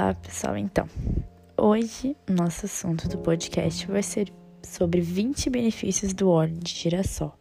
Olá, 0.00 0.14
pessoal. 0.14 0.56
Então, 0.56 0.88
hoje 1.56 2.16
nosso 2.30 2.66
assunto 2.66 3.08
do 3.08 3.18
podcast 3.18 3.84
vai 3.88 4.00
ser 4.00 4.32
sobre 4.62 5.00
20 5.00 5.50
benefícios 5.50 6.12
do 6.12 6.30
óleo 6.30 6.56
de 6.56 6.72
girassol. 6.72 7.34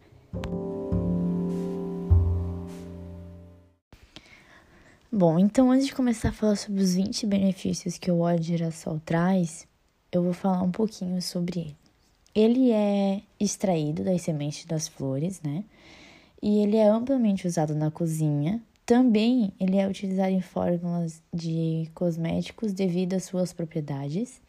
Bom, 5.11 5.37
então 5.37 5.69
antes 5.69 5.85
de 5.85 5.93
começar 5.93 6.29
a 6.29 6.31
falar 6.31 6.55
sobre 6.55 6.81
os 6.81 6.95
20 6.95 7.27
benefícios 7.27 7.99
que 7.99 8.09
o 8.09 8.21
óleo 8.21 8.39
de 8.39 8.47
girassol 8.47 8.99
traz, 9.05 9.67
eu 10.11 10.23
vou 10.23 10.33
falar 10.33 10.63
um 10.63 10.71
pouquinho 10.71 11.21
sobre 11.21 11.59
ele. 11.59 11.75
Ele 12.33 12.71
é 12.71 13.21
extraído 13.39 14.03
das 14.03 14.23
sementes 14.23 14.65
das 14.65 14.87
flores, 14.87 15.43
né? 15.43 15.63
E 16.41 16.57
ele 16.63 16.77
é 16.77 16.87
amplamente 16.87 17.45
usado 17.45 17.75
na 17.75 17.91
cozinha, 17.91 18.59
também 18.87 19.51
ele 19.59 19.75
é 19.75 19.85
utilizado 19.85 20.31
em 20.31 20.39
fórmulas 20.39 21.21
de 21.33 21.89
cosméticos 21.93 22.71
devido 22.71 23.15
às 23.15 23.25
suas 23.25 23.51
propriedades, 23.51 24.41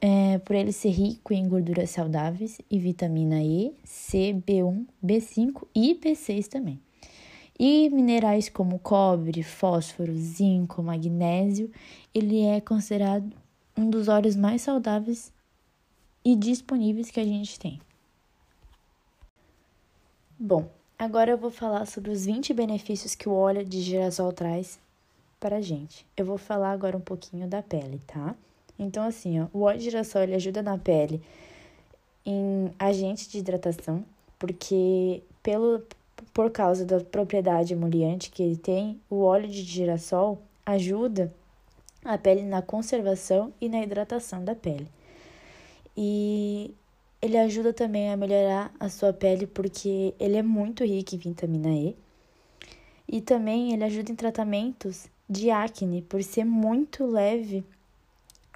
é, 0.00 0.38
por 0.38 0.56
ele 0.56 0.72
ser 0.72 0.88
rico 0.88 1.34
em 1.34 1.46
gorduras 1.46 1.90
saudáveis 1.90 2.58
e 2.70 2.78
vitamina 2.78 3.42
E, 3.42 3.74
C, 3.84 4.34
B1, 4.46 4.86
B5 5.04 5.66
e 5.74 5.94
B6 5.94 6.46
também. 6.48 6.80
E 7.60 7.90
minerais 7.90 8.48
como 8.48 8.78
cobre, 8.78 9.42
fósforo, 9.42 10.16
zinco, 10.16 10.82
magnésio, 10.82 11.70
ele 12.14 12.40
é 12.46 12.62
considerado 12.62 13.30
um 13.76 13.90
dos 13.90 14.08
óleos 14.08 14.36
mais 14.36 14.62
saudáveis 14.62 15.30
e 16.24 16.34
disponíveis 16.34 17.10
que 17.10 17.20
a 17.20 17.24
gente 17.24 17.60
tem. 17.60 17.78
Bom, 20.38 20.66
Agora 20.98 21.32
eu 21.32 21.36
vou 21.36 21.50
falar 21.50 21.86
sobre 21.86 22.10
os 22.10 22.24
20 22.24 22.54
benefícios 22.54 23.14
que 23.14 23.28
o 23.28 23.34
óleo 23.34 23.64
de 23.64 23.80
girassol 23.80 24.32
traz 24.32 24.78
para 25.40 25.56
a 25.56 25.60
gente. 25.60 26.06
Eu 26.16 26.24
vou 26.24 26.38
falar 26.38 26.70
agora 26.70 26.96
um 26.96 27.00
pouquinho 27.00 27.48
da 27.48 27.60
pele, 27.60 28.00
tá? 28.06 28.34
Então, 28.78 29.04
assim, 29.04 29.40
ó, 29.40 29.46
o 29.52 29.62
óleo 29.62 29.78
de 29.78 29.84
girassol 29.84 30.22
ele 30.22 30.34
ajuda 30.36 30.62
na 30.62 30.78
pele 30.78 31.20
em 32.24 32.72
agente 32.78 33.28
de 33.28 33.38
hidratação, 33.38 34.04
porque 34.38 35.20
pelo, 35.42 35.82
por 36.32 36.50
causa 36.50 36.84
da 36.84 37.00
propriedade 37.00 37.72
emoliente 37.72 38.30
que 38.30 38.42
ele 38.42 38.56
tem, 38.56 39.00
o 39.10 39.22
óleo 39.22 39.48
de 39.48 39.62
girassol 39.62 40.40
ajuda 40.64 41.32
a 42.04 42.16
pele 42.16 42.42
na 42.42 42.62
conservação 42.62 43.52
e 43.60 43.68
na 43.68 43.82
hidratação 43.82 44.44
da 44.44 44.54
pele. 44.54 44.86
E 45.96 46.43
ele 47.24 47.38
ajuda 47.38 47.72
também 47.72 48.12
a 48.12 48.18
melhorar 48.18 48.70
a 48.78 48.90
sua 48.90 49.10
pele 49.10 49.46
porque 49.46 50.14
ele 50.20 50.36
é 50.36 50.42
muito 50.42 50.84
rico 50.84 51.14
em 51.14 51.18
vitamina 51.18 51.70
E. 51.70 51.96
E 53.08 53.22
também 53.22 53.72
ele 53.72 53.82
ajuda 53.82 54.12
em 54.12 54.14
tratamentos 54.14 55.06
de 55.26 55.50
acne 55.50 56.02
por 56.02 56.22
ser 56.22 56.44
muito 56.44 57.06
leve 57.06 57.64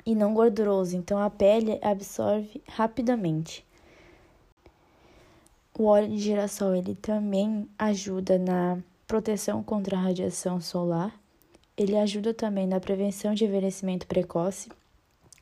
e 0.05 0.15
não 0.15 0.35
gorduroso, 0.35 0.95
então 0.99 1.19
a 1.19 1.31
pele 1.31 1.79
absorve 1.81 2.61
rapidamente. 2.69 3.65
O 5.79 5.85
óleo 5.85 6.09
de 6.11 6.19
girassol 6.19 6.75
ele 6.75 6.95
também 6.95 7.67
ajuda 7.79 8.39
na 8.39 8.77
proteção 9.07 9.63
contra 9.63 9.97
a 9.97 10.01
radiação 10.01 10.61
solar. 10.61 11.19
Ele 11.75 11.97
ajuda 11.97 12.35
também 12.35 12.67
na 12.67 12.79
prevenção 12.79 13.33
de 13.33 13.47
envelhecimento 13.47 14.07
precoce, 14.07 14.69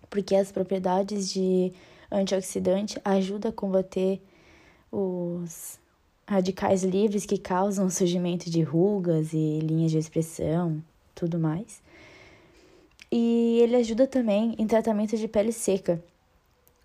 porque 0.09 0.37
as 0.37 0.53
propriedades 0.53 1.29
de 1.29 1.73
antioxidante 2.11 3.01
ajuda 3.05 3.49
a 3.49 3.53
combater 3.53 4.21
os 4.91 5.79
radicais 6.27 6.83
livres 6.83 7.25
que 7.25 7.39
causam 7.39 7.89
surgimento 7.89 8.51
de 8.51 8.63
rugas 8.63 9.33
e 9.33 9.61
linhas 9.61 9.93
de 9.93 9.99
expressão, 9.99 10.83
tudo 11.15 11.39
mais. 11.39 11.83
E 13.11 13.61
ele 13.63 13.77
ajuda 13.77 14.07
também 14.07 14.55
em 14.59 14.67
tratamento 14.67 15.17
de 15.17 15.29
pele 15.29 15.53
seca. 15.53 16.03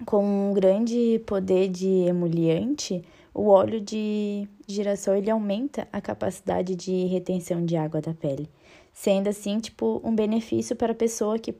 Com 0.05 0.49
um 0.49 0.53
grande 0.53 1.21
poder 1.25 1.67
de 1.67 1.87
emoliente, 1.87 3.03
o 3.33 3.47
óleo 3.47 3.79
de 3.79 4.47
girassol 4.67 5.15
ele 5.15 5.29
aumenta 5.29 5.87
a 5.91 6.01
capacidade 6.01 6.75
de 6.75 7.05
retenção 7.05 7.65
de 7.65 7.75
água 7.75 8.01
da 8.01 8.13
pele, 8.13 8.49
sendo 8.93 9.29
assim 9.29 9.59
tipo 9.59 10.01
um 10.03 10.13
benefício 10.13 10.75
para 10.75 10.91
a 10.91 10.95
pessoa 10.95 11.39
que 11.39 11.55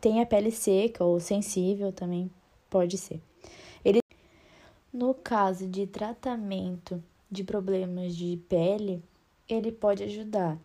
tem 0.00 0.20
a 0.20 0.26
pele 0.26 0.50
seca 0.50 1.04
ou 1.04 1.20
sensível 1.20 1.92
também 1.92 2.30
Pode 2.72 2.96
ser. 2.96 3.20
Ele, 3.84 4.00
no 4.90 5.12
caso 5.12 5.68
de 5.68 5.86
tratamento 5.86 7.04
de 7.30 7.44
problemas 7.44 8.16
de 8.16 8.38
pele, 8.48 9.04
ele 9.46 9.70
pode 9.70 10.02
ajudar 10.02 10.58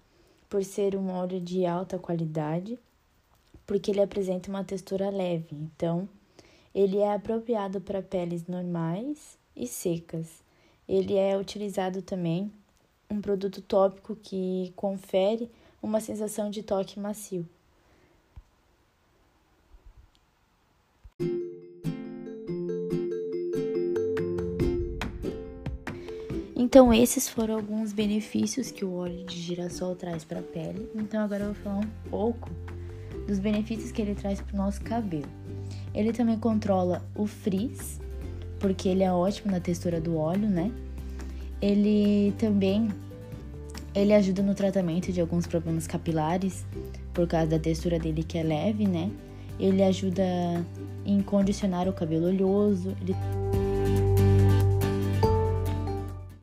por 0.50 0.64
ser 0.64 0.96
um 0.96 1.12
óleo 1.12 1.42
de 1.42 1.66
alta 1.66 2.00
qualidade, 2.00 2.80
porque 3.66 3.92
ele 3.92 4.00
apresenta 4.00 4.50
uma 4.50 4.64
textura 4.64 5.10
leve. 5.10 5.50
Então, 5.52 6.08
ele 6.74 7.00
é 7.00 7.14
apropriado 7.14 7.82
para 7.82 8.02
peles 8.02 8.48
normais 8.48 9.38
e 9.54 9.68
secas. 9.68 10.46
Ele 10.88 11.16
é 11.18 11.38
utilizado 11.38 12.02
também 12.02 12.50
um 13.10 13.20
produto 13.20 13.62
tópico 13.62 14.16
que 14.16 14.72
confere 14.78 15.52
uma 15.84 16.00
sensação 16.00 16.50
de 16.50 16.64
toque 16.64 17.02
macio. 17.02 17.46
Então, 26.70 26.94
esses 26.94 27.30
foram 27.30 27.56
alguns 27.56 27.94
benefícios 27.94 28.72
que 28.72 28.84
o 28.84 28.96
óleo 28.96 29.24
de 29.24 29.40
girassol 29.40 29.96
traz 29.96 30.26
para 30.26 30.40
a 30.40 30.44
pele. 30.44 30.92
Então, 30.96 31.24
agora 31.24 31.44
eu 31.44 31.54
vou 31.54 31.64
falar 31.64 31.78
um 31.78 32.10
pouco 32.10 32.50
dos 33.26 33.40
benefícios 33.40 33.90
que 33.90 34.02
ele 34.02 34.14
traz 34.14 34.42
para 34.42 34.54
o 34.54 34.58
nosso 34.58 34.82
cabelo. 34.82 35.30
Ele 35.96 36.12
também 36.12 36.38
controla 36.38 37.02
o 37.16 37.26
frizz, 37.26 38.02
porque 38.60 38.90
ele 38.90 39.02
é 39.02 39.10
ótimo 39.10 39.50
na 39.50 39.62
textura 39.62 40.02
do 40.02 40.18
óleo, 40.18 40.50
né? 40.50 40.70
Ele 41.62 42.34
também 42.38 42.90
ele 43.96 44.14
ajuda 44.14 44.44
no 44.44 44.54
tratamento 44.54 45.10
de 45.14 45.22
alguns 45.22 45.48
problemas 45.48 45.88
capilares, 45.88 46.66
por 47.14 47.26
causa 47.30 47.48
da 47.48 47.60
textura 47.60 47.98
dele 47.98 48.26
que 48.26 48.38
é 48.38 48.44
leve, 48.44 48.86
né? 48.86 49.10
Ele 49.58 49.82
ajuda 49.82 50.22
em 51.06 51.22
condicionar 51.22 51.88
o 51.88 51.94
cabelo 51.94 52.28
oleoso. 52.28 52.94
Ele 53.00 53.16